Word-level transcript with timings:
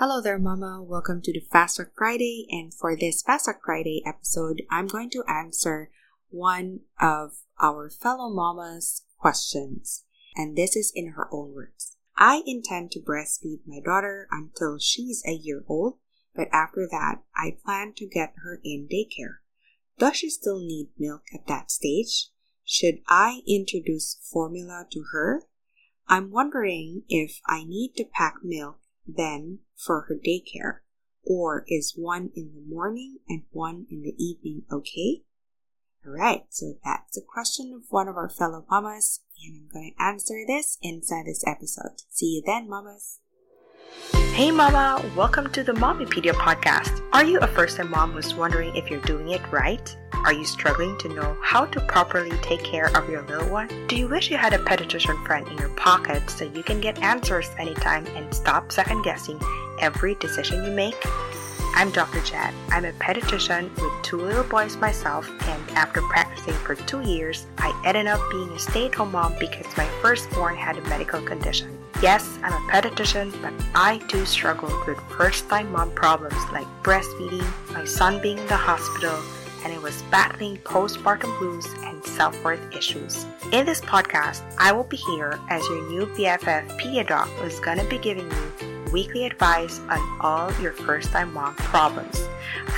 Hello 0.00 0.18
there, 0.22 0.38
Mama. 0.38 0.82
Welcome 0.82 1.20
to 1.20 1.30
the 1.30 1.44
Fast 1.52 1.76
Fact 1.76 1.90
Friday. 1.94 2.46
And 2.48 2.72
for 2.72 2.96
this 2.96 3.20
Fast 3.20 3.44
Fact 3.44 3.60
Friday 3.62 4.02
episode, 4.06 4.62
I'm 4.70 4.86
going 4.86 5.10
to 5.10 5.22
answer 5.28 5.90
one 6.30 6.80
of 6.98 7.32
our 7.60 7.90
fellow 7.90 8.30
mamas' 8.30 9.02
questions. 9.18 10.06
And 10.34 10.56
this 10.56 10.74
is 10.74 10.90
in 10.94 11.08
her 11.08 11.28
own 11.30 11.52
words. 11.52 11.98
I 12.16 12.42
intend 12.46 12.92
to 12.92 12.98
breastfeed 12.98 13.58
my 13.66 13.80
daughter 13.84 14.26
until 14.30 14.78
she's 14.78 15.22
a 15.28 15.32
year 15.32 15.64
old, 15.68 15.98
but 16.34 16.48
after 16.50 16.88
that, 16.90 17.16
I 17.36 17.58
plan 17.62 17.92
to 17.98 18.08
get 18.08 18.32
her 18.42 18.58
in 18.64 18.88
daycare. 18.90 19.40
Does 19.98 20.16
she 20.16 20.30
still 20.30 20.60
need 20.60 20.88
milk 20.98 21.24
at 21.34 21.46
that 21.46 21.70
stage? 21.70 22.30
Should 22.64 23.00
I 23.06 23.42
introduce 23.46 24.18
formula 24.32 24.86
to 24.92 25.04
her? 25.12 25.42
I'm 26.08 26.30
wondering 26.30 27.02
if 27.10 27.38
I 27.46 27.64
need 27.64 27.96
to 27.96 28.06
pack 28.10 28.36
milk 28.42 28.78
then 29.16 29.60
for 29.76 30.02
her 30.08 30.14
daycare, 30.14 30.80
or 31.24 31.64
is 31.68 31.94
one 31.96 32.30
in 32.34 32.52
the 32.54 32.74
morning 32.74 33.18
and 33.28 33.42
one 33.50 33.86
in 33.90 34.02
the 34.02 34.14
evening 34.22 34.62
okay? 34.70 35.22
Alright, 36.06 36.46
so 36.48 36.74
that's 36.84 37.18
a 37.18 37.22
question 37.22 37.72
of 37.74 37.90
one 37.90 38.08
of 38.08 38.16
our 38.16 38.30
fellow 38.30 38.64
mamas, 38.70 39.20
and 39.44 39.56
I'm 39.56 39.68
going 39.72 39.94
to 39.96 40.02
answer 40.02 40.44
this 40.46 40.78
inside 40.80 41.26
this 41.26 41.44
episode. 41.46 42.02
See 42.08 42.26
you 42.26 42.42
then, 42.44 42.68
mamas. 42.68 43.20
Hey 44.32 44.50
mama, 44.50 45.04
welcome 45.16 45.50
to 45.52 45.62
the 45.62 45.72
Mommypedia 45.72 46.32
podcast. 46.32 47.06
Are 47.12 47.24
you 47.24 47.38
a 47.40 47.46
first 47.46 47.76
time 47.76 47.90
mom 47.90 48.12
who's 48.12 48.34
wondering 48.34 48.74
if 48.74 48.88
you're 48.88 49.02
doing 49.02 49.28
it 49.30 49.42
right? 49.52 49.94
Are 50.24 50.34
you 50.34 50.44
struggling 50.44 50.98
to 50.98 51.08
know 51.08 51.34
how 51.40 51.64
to 51.64 51.80
properly 51.80 52.36
take 52.42 52.62
care 52.62 52.94
of 52.94 53.08
your 53.08 53.22
little 53.22 53.48
one? 53.48 53.68
Do 53.86 53.96
you 53.96 54.06
wish 54.06 54.30
you 54.30 54.36
had 54.36 54.52
a 54.52 54.58
pediatrician 54.58 55.26
friend 55.26 55.48
in 55.48 55.56
your 55.56 55.70
pocket 55.70 56.28
so 56.28 56.44
you 56.44 56.62
can 56.62 56.78
get 56.78 57.02
answers 57.02 57.48
anytime 57.58 58.06
and 58.08 58.32
stop 58.34 58.70
second 58.70 59.02
guessing 59.02 59.40
every 59.80 60.16
decision 60.16 60.62
you 60.62 60.72
make? 60.72 60.94
I'm 61.74 61.90
Dr. 61.90 62.20
Chad. 62.20 62.52
I'm 62.68 62.84
a 62.84 62.92
pediatrician 62.92 63.74
with 63.80 64.02
two 64.02 64.18
little 64.18 64.44
boys 64.44 64.76
myself, 64.76 65.26
and 65.48 65.70
after 65.70 66.02
practicing 66.02 66.52
for 66.52 66.74
two 66.74 67.00
years, 67.00 67.46
I 67.56 67.72
ended 67.86 68.06
up 68.06 68.20
being 68.30 68.50
a 68.50 68.58
stay 68.58 68.86
at 68.86 68.94
home 68.94 69.12
mom 69.12 69.34
because 69.40 69.74
my 69.78 69.86
firstborn 70.02 70.54
had 70.56 70.76
a 70.76 70.82
medical 70.82 71.22
condition. 71.22 71.78
Yes, 72.02 72.38
I'm 72.42 72.52
a 72.52 72.72
pediatrician, 72.72 73.40
but 73.40 73.54
I 73.74 73.98
too 74.08 74.26
struggled 74.26 74.86
with 74.86 74.98
first 75.08 75.48
time 75.48 75.72
mom 75.72 75.92
problems 75.92 76.36
like 76.52 76.66
breastfeeding, 76.82 77.46
my 77.72 77.86
son 77.86 78.20
being 78.20 78.38
in 78.38 78.46
the 78.48 78.56
hospital, 78.56 79.18
and 79.64 79.72
it 79.72 79.82
was 79.82 80.02
battling 80.10 80.56
postpartum 80.58 81.36
blues 81.38 81.66
and 81.84 82.04
self 82.04 82.42
worth 82.44 82.60
issues. 82.74 83.26
In 83.52 83.66
this 83.66 83.80
podcast, 83.80 84.42
I 84.58 84.72
will 84.72 84.84
be 84.84 84.96
here 84.96 85.38
as 85.48 85.66
your 85.68 85.88
new 85.90 86.06
BFF 86.06 86.78
Pedia 86.80 87.06
Doc 87.06 87.28
who's 87.38 87.60
gonna 87.60 87.84
be 87.84 87.98
giving 87.98 88.30
you 88.30 88.70
weekly 88.92 89.24
advice 89.24 89.80
on 89.88 90.18
all 90.20 90.52
your 90.60 90.72
first 90.72 91.10
time 91.10 91.32
mom 91.32 91.54
problems. 91.56 92.28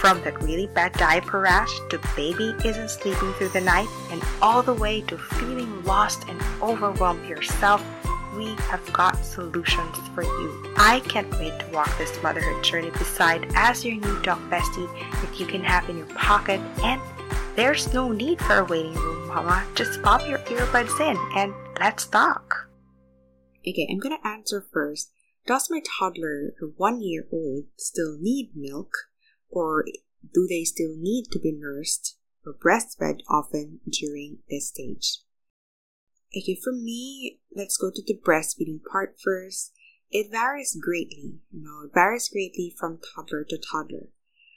From 0.00 0.22
that 0.22 0.40
really 0.42 0.66
bad 0.66 0.92
diaper 0.92 1.40
rash 1.40 1.70
to 1.90 2.00
baby 2.16 2.54
isn't 2.64 2.90
sleeping 2.90 3.32
through 3.34 3.48
the 3.48 3.60
night, 3.60 3.88
and 4.10 4.22
all 4.40 4.62
the 4.62 4.74
way 4.74 5.00
to 5.02 5.18
feeling 5.18 5.84
lost 5.84 6.24
and 6.28 6.40
overwhelmed 6.62 7.28
yourself 7.28 7.84
we 8.36 8.54
have 8.70 8.92
got 8.92 9.24
solutions 9.24 9.96
for 10.14 10.22
you. 10.22 10.74
I 10.76 11.00
can't 11.00 11.30
wait 11.38 11.58
to 11.60 11.66
walk 11.72 11.96
this 11.98 12.22
motherhood 12.22 12.62
journey 12.64 12.90
beside 12.90 13.50
as 13.54 13.84
your 13.84 13.96
new 13.96 14.22
dog 14.22 14.38
bestie 14.50 14.88
that 15.22 15.38
you 15.38 15.46
can 15.46 15.62
have 15.62 15.88
in 15.88 15.98
your 15.98 16.06
pocket 16.06 16.60
and 16.82 17.00
there's 17.56 17.92
no 17.92 18.12
need 18.12 18.40
for 18.40 18.58
a 18.58 18.64
waiting 18.64 18.94
room, 18.94 19.26
mama. 19.26 19.66
Just 19.74 20.00
pop 20.02 20.26
your 20.28 20.38
earbuds 20.38 21.00
in 21.00 21.16
and 21.36 21.52
let's 21.80 22.06
talk. 22.06 22.68
Okay, 23.66 23.88
I'm 23.90 23.98
gonna 23.98 24.20
answer 24.24 24.64
first. 24.72 25.10
Does 25.46 25.68
my 25.68 25.80
toddler, 25.98 26.54
one 26.76 27.00
year 27.00 27.26
old, 27.32 27.64
still 27.76 28.16
need 28.20 28.52
milk? 28.54 28.92
Or 29.50 29.84
do 30.32 30.46
they 30.48 30.64
still 30.64 30.94
need 30.96 31.26
to 31.32 31.38
be 31.38 31.52
nursed 31.52 32.16
or 32.46 32.54
breastfed 32.54 33.20
often 33.28 33.80
during 33.90 34.38
this 34.48 34.68
stage? 34.68 35.18
Okay, 36.36 36.58
for 36.62 36.72
me, 36.72 37.40
let's 37.54 37.78
go 37.78 37.90
to 37.90 38.02
the 38.02 38.18
breastfeeding 38.18 38.80
part 38.84 39.16
first. 39.22 39.72
It 40.10 40.30
varies 40.30 40.76
greatly. 40.78 41.40
You 41.50 41.62
know, 41.62 41.86
it 41.86 41.94
varies 41.94 42.28
greatly 42.28 42.74
from 42.78 43.00
toddler 43.14 43.44
to 43.44 43.58
toddler. 43.58 44.08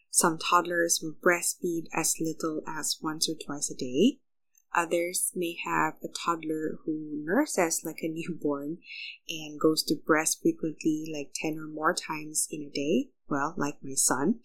Some 0.10 0.38
toddlers 0.38 1.00
will 1.02 1.14
breastfeed 1.14 1.86
as 1.94 2.16
little 2.20 2.62
as 2.68 3.00
once 3.02 3.30
or 3.30 3.36
twice 3.36 3.72
a 3.72 3.76
day. 3.76 4.20
Others 4.76 5.32
may 5.36 5.58
have 5.66 5.96
a 6.04 6.08
toddler 6.08 6.80
who 6.86 7.24
nurses 7.24 7.82
like 7.86 8.00
a 8.02 8.08
newborn 8.10 8.80
and 9.30 9.60
goes 9.60 9.84
to 9.84 9.96
breast 9.96 10.42
frequently, 10.42 11.10
like 11.14 11.32
10 11.36 11.58
or 11.58 11.68
more 11.68 11.94
times 11.94 12.48
in 12.52 12.62
a 12.64 12.70
day. 12.70 13.10
Well, 13.30 13.54
like 13.58 13.78
my 13.82 13.94
son. 13.96 14.42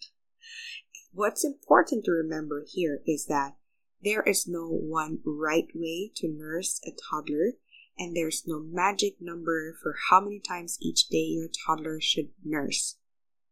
What's 1.11 1.43
important 1.43 2.05
to 2.05 2.11
remember 2.11 2.63
here 2.65 3.01
is 3.05 3.25
that 3.25 3.55
there 4.03 4.23
is 4.23 4.47
no 4.47 4.67
one 4.67 5.19
right 5.25 5.67
way 5.73 6.11
to 6.15 6.27
nurse 6.27 6.79
a 6.85 6.91
toddler, 7.09 7.53
and 7.97 8.15
there's 8.15 8.43
no 8.45 8.59
magic 8.59 9.15
number 9.19 9.75
for 9.81 9.95
how 10.09 10.21
many 10.21 10.39
times 10.39 10.77
each 10.81 11.07
day 11.07 11.17
your 11.17 11.47
toddler 11.65 11.99
should 11.99 12.29
nurse 12.43 12.97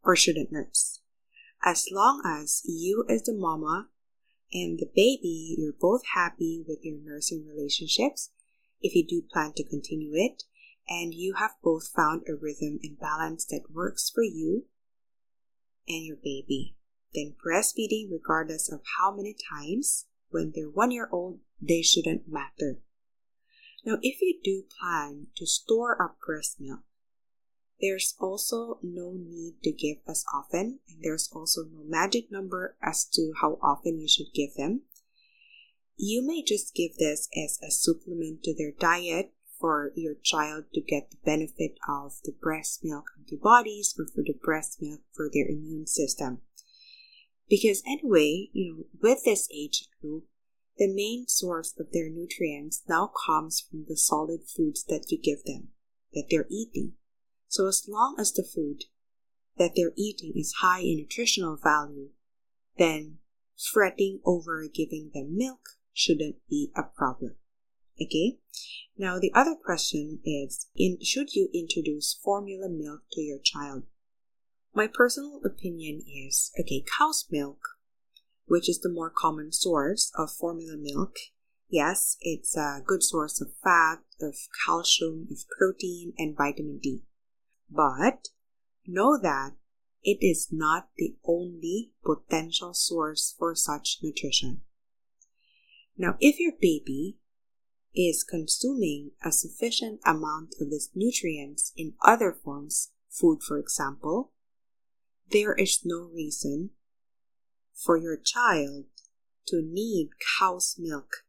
or 0.03 0.16
shouldn't 0.16 0.51
nurse. 0.51 1.01
As 1.63 1.88
long 1.91 2.22
as 2.25 2.61
you, 2.66 3.05
as 3.09 3.23
the 3.23 3.34
mama, 3.34 3.89
and 4.53 4.78
the 4.78 4.89
baby, 4.95 5.55
you're 5.57 5.73
both 5.73 6.03
happy 6.13 6.63
with 6.67 6.79
your 6.84 7.00
nursing 7.03 7.45
relationships, 7.47 8.29
if 8.81 8.94
you 8.94 9.05
do 9.05 9.22
plan 9.22 9.53
to 9.53 9.67
continue 9.67 10.13
it, 10.13 10.44
and 10.88 11.13
you 11.13 11.34
have 11.39 11.51
both 11.63 11.88
found 11.88 12.22
a 12.28 12.35
rhythm 12.35 12.79
and 12.84 13.00
balance 13.00 13.45
that 13.45 13.73
works 13.73 14.11
for 14.13 14.23
you 14.23 14.66
and 15.88 16.05
your 16.05 16.17
baby, 16.17 16.75
then 17.13 17.34
breastfeeding, 17.44 18.11
regardless 18.11 18.72
of 18.72 18.81
how 18.97 19.16
many 19.16 19.35
times, 19.51 20.05
when 20.35 20.51
they're 20.53 20.69
one 20.69 20.91
year 20.91 21.07
old, 21.13 21.40
they 21.62 21.81
shouldn't 21.81 22.28
matter. 22.28 22.81
Now, 23.85 24.00
if 24.01 24.22
you 24.22 24.38
do 24.44 24.63
plan 24.63 25.28
to 25.38 25.47
store 25.47 26.01
up 26.01 26.18
breast 26.19 26.57
milk, 26.59 26.81
there's 27.79 28.16
also 28.19 28.79
no 28.84 29.13
need 29.13 29.53
to 29.63 29.72
give 29.72 29.97
as 30.09 30.25
often, 30.34 30.79
and 30.90 31.01
there's 31.01 31.29
also 31.34 31.62
no 31.63 31.84
magic 31.85 32.29
number 32.29 32.75
as 32.84 33.06
to 33.13 33.31
how 33.40 33.57
often 33.62 33.97
you 33.97 34.09
should 34.09 34.34
give 34.34 34.56
them. 34.56 34.81
You 35.96 36.22
may 36.22 36.44
just 36.44 36.75
give 36.75 36.97
this 36.97 37.29
as 37.34 37.57
a 37.66 37.72
supplement 37.72 38.44
to 38.44 38.53
their 38.53 38.73
diet 38.78 39.31
for 39.57 39.94
your 39.96 40.16
child 40.16 40.66
to 40.73 40.81
get 40.81 41.12
the 41.12 41.17
benefit 41.23 41.78
of 41.88 42.16
the 42.25 42.34
breast 42.34 42.84
milk 42.84 43.06
antibodies 43.17 43.96
or 43.97 44.06
for 44.06 44.22
the 44.22 44.38
breast 44.44 44.81
milk 44.81 45.00
for 45.13 45.29
their 45.34 45.47
immune 45.47 45.88
system. 45.88 46.41
Because 47.50 47.83
anyway, 47.85 48.50
you 48.53 48.73
know, 48.73 48.85
with 49.01 49.23
this 49.23 49.47
age 49.53 49.88
group, 50.01 50.25
the 50.78 50.91
main 50.94 51.28
source 51.28 51.73
of 51.79 51.91
their 51.91 52.09
nutrients 52.09 52.83
now 52.88 53.11
comes 53.25 53.61
from 53.61 53.85
the 53.88 53.95
solid 53.95 54.41
foods 54.47 54.83
that 54.85 55.06
you 55.09 55.17
give 55.22 55.44
them, 55.45 55.69
that 56.13 56.25
they're 56.29 56.47
eating. 56.50 56.94
So 57.47 57.67
as 57.67 57.85
long 57.88 58.16
as 58.19 58.34
the 58.34 58.44
food 58.44 58.85
that 59.57 59.72
they're 59.75 59.94
eating 59.95 60.34
is 60.35 60.55
high 60.59 60.81
in 60.81 60.97
nutritional 60.97 61.57
value, 61.61 62.09
then 62.78 63.19
fretting 63.72 64.19
over 64.25 64.66
giving 64.67 65.11
them 65.13 65.38
milk 65.38 65.61
shouldn't 65.94 66.35
be 66.50 66.72
a 66.75 66.84
problem. 66.84 67.35
Okay? 68.01 68.39
Now 68.97 69.19
the 69.19 69.31
other 69.34 69.55
question 69.55 70.19
is 70.25 70.67
in, 70.75 70.97
should 71.01 71.34
you 71.34 71.50
introduce 71.53 72.19
formula 72.22 72.67
milk 72.69 73.03
to 73.13 73.22
your 73.22 73.39
child? 73.39 73.84
My 74.75 74.87
personal 74.87 75.39
opinion 75.45 76.01
is 76.05 76.51
okay, 76.59 76.83
cow's 76.97 77.27
milk, 77.31 77.59
which 78.45 78.67
is 78.67 78.81
the 78.81 78.91
more 78.91 79.09
common 79.09 79.53
source 79.53 80.11
of 80.17 80.33
formula 80.33 80.75
milk. 80.77 81.15
Yes, 81.69 82.17
it's 82.19 82.57
a 82.57 82.81
good 82.85 83.01
source 83.01 83.39
of 83.39 83.53
fat, 83.63 83.99
of 84.21 84.35
calcium, 84.65 85.29
of 85.31 85.37
protein, 85.57 86.11
and 86.17 86.35
vitamin 86.35 86.79
D. 86.83 87.03
But 87.69 88.27
know 88.85 89.17
that 89.17 89.53
it 90.03 90.17
is 90.19 90.49
not 90.51 90.89
the 90.97 91.16
only 91.23 91.91
potential 92.03 92.73
source 92.73 93.33
for 93.39 93.55
such 93.55 93.99
nutrition. 94.03 94.59
Now, 95.97 96.17
if 96.19 96.37
your 96.37 96.51
baby 96.59 97.16
is 97.95 98.25
consuming 98.29 99.11
a 99.23 99.31
sufficient 99.31 100.01
amount 100.05 100.55
of 100.59 100.69
these 100.69 100.89
nutrients 100.93 101.71
in 101.78 101.93
other 102.01 102.33
forms, 102.33 102.91
food 103.09 103.39
for 103.41 103.57
example, 103.57 104.33
there 105.31 105.53
is 105.53 105.81
no 105.83 106.09
reason 106.13 106.72
for 107.73 107.97
your 107.97 108.17
child 108.17 108.85
to 109.47 109.61
need 109.61 110.09
cow's 110.39 110.75
milk 110.79 111.23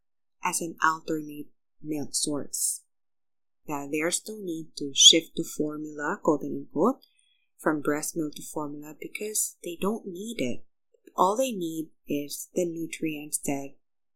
as 0.44 0.60
an 0.60 0.76
alternate 0.82 1.48
milk 1.82 2.10
source. 2.12 2.82
Now, 3.69 3.88
there's 3.90 4.22
no 4.28 4.37
need 4.38 4.69
to 4.78 4.93
shift 4.94 5.37
to 5.37 5.44
formula, 5.44 6.20
quote 6.22 6.43
unquote, 6.43 7.00
from 7.58 7.82
breast 7.82 8.16
milk 8.16 8.34
to 8.37 8.43
formula 8.43 8.94
because 9.00 9.56
they 9.64 9.76
don't 9.81 10.06
need 10.06 10.37
it. 10.38 10.64
All 11.16 11.37
they 11.37 11.50
need 11.50 11.88
is 12.06 12.49
the 12.54 12.64
nutrients 12.64 13.38
that 13.38 13.75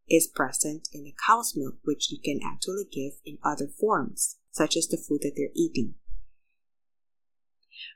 is 0.08 0.28
present 0.28 0.88
in 0.92 1.04
the 1.04 1.14
cow's 1.26 1.56
milk, 1.56 1.76
which 1.84 2.10
you 2.10 2.18
can 2.22 2.40
actually 2.44 2.84
give 2.84 3.14
in 3.24 3.38
other 3.42 3.66
forms, 3.66 4.36
such 4.50 4.76
as 4.76 4.86
the 4.86 4.96
food 4.96 5.22
that 5.22 5.32
they're 5.36 5.54
eating. 5.54 5.94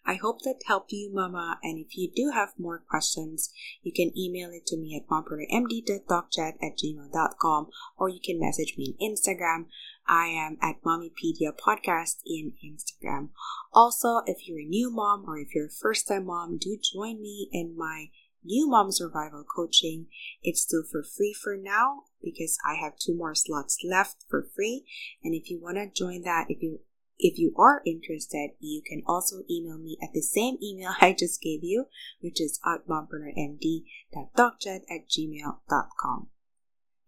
I 0.06 0.14
hope 0.14 0.42
that 0.42 0.60
helped 0.66 0.92
you, 0.92 1.10
Mama. 1.12 1.58
And 1.62 1.78
if 1.78 1.96
you 1.96 2.10
do 2.14 2.31
have 2.34 2.50
more 2.58 2.78
questions, 2.78 3.52
you 3.82 3.92
can 3.92 4.16
email 4.16 4.50
it 4.50 4.66
to 4.66 4.76
me 4.76 4.96
at 4.96 5.08
mompreneurmd.docjet 5.08 6.54
at 6.62 6.78
gmail.com 6.78 7.69
or 7.96 8.08
you 8.08 8.20
can 8.25 8.40
message 8.40 8.75
me 8.76 8.96
on 9.00 9.12
Instagram. 9.12 9.66
I 10.06 10.26
am 10.26 10.58
at 10.60 10.82
Mommypedia 10.82 11.52
Podcast 11.56 12.16
in 12.26 12.52
Instagram. 12.64 13.31
Also, 13.72 14.20
if 14.26 14.46
you're 14.46 14.60
a 14.60 14.64
new 14.64 14.90
mom 14.90 15.25
or 15.26 15.38
if 15.38 15.54
you're 15.54 15.66
a 15.66 15.70
first 15.70 16.08
time 16.08 16.26
mom, 16.26 16.58
do 16.58 16.76
join 16.76 17.20
me 17.22 17.48
in 17.52 17.76
my 17.76 18.10
new 18.44 18.69
mom 18.69 18.92
survival 18.92 19.44
coaching. 19.44 20.06
It's 20.42 20.62
still 20.62 20.82
for 20.90 21.02
free 21.02 21.32
for 21.32 21.56
now 21.56 22.02
because 22.22 22.58
I 22.66 22.75
have 22.75 22.98
two 22.98 23.14
more 23.14 23.34
slots 23.34 23.78
left 23.82 24.25
for 24.28 24.46
free. 24.54 24.84
And 25.22 25.34
if 25.34 25.50
you 25.50 25.60
want 25.60 25.76
to 25.78 25.90
join 25.90 26.22
that, 26.22 26.46
if 26.48 26.62
you 26.62 26.80
if 27.25 27.38
you 27.38 27.55
are 27.56 27.81
interested, 27.87 28.50
you 28.61 28.82
can 28.87 29.03
also 29.06 29.44
email 29.50 29.79
me 29.79 29.97
at 30.03 30.12
the 30.12 30.21
same 30.21 30.59
email 30.62 30.93
I 31.00 31.15
just 31.15 31.41
gave 31.41 31.65
you, 31.65 31.87
which 32.21 32.38
is 32.38 32.61
at 32.67 32.87
mompreneurmd.docjet 32.87 34.81
at 34.91 35.09
gmail.com. 35.09 36.29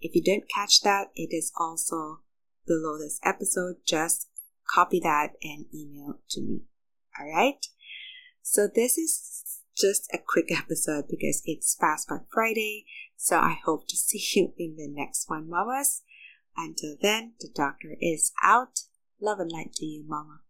If 0.01 0.15
you 0.15 0.23
didn't 0.23 0.49
catch 0.49 0.81
that, 0.81 1.09
it 1.15 1.37
is 1.37 1.53
also 1.59 2.21
below 2.67 2.97
this 2.99 3.21
episode. 3.23 3.77
Just 3.87 4.29
copy 4.67 5.01
that 5.01 5.33
and 5.43 5.67
email 5.75 6.21
to 6.31 6.41
me. 6.41 6.63
Alright? 7.21 7.67
So 8.41 8.69
this 8.75 8.97
is 8.97 9.61
just 9.77 10.09
a 10.15 10.19
quick 10.27 10.51
episode 10.59 11.09
because 11.11 11.43
it's 11.45 11.77
Fast 11.79 12.09
Fact 12.09 12.29
Friday. 12.33 12.87
So 13.19 13.37
I 13.37 13.59
hope 13.67 13.87
to 13.89 13.97
see 13.99 14.25
you 14.35 14.55
in 14.57 14.77
the 14.77 14.89
next 14.89 15.29
one, 15.29 15.51
mamas. 15.51 16.01
Until 16.57 16.97
then, 17.03 17.35
the 17.39 17.51
doctor 17.55 17.99
is 18.01 18.33
out. 18.43 18.81
Love 19.21 19.41
and 19.41 19.51
light 19.51 19.73
to 19.75 19.87
you, 19.87 20.05
Mama. 20.07 20.41